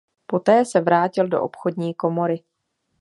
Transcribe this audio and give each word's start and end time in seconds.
Poté 0.27 0.65
se 0.65 0.81
vrátil 0.81 1.27
do 1.27 1.41
obchodní 1.43 1.93
komory. 1.93 2.43